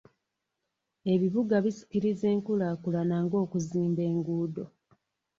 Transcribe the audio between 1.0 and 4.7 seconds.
Ebibuga bisikiriza enkulaakulana ng'okuzimba enguudo.